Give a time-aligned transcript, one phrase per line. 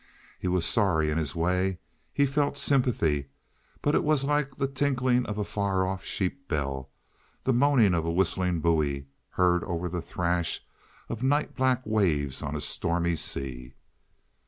[0.39, 1.77] He was sorry—in his way.
[2.11, 3.27] He felt sympathy,
[3.83, 8.11] but it was like the tinkling of a far off sheep bell—the moaning of a
[8.11, 10.61] whistling buoy heard over the thrash
[11.07, 13.75] of night black waves on a stormy sea.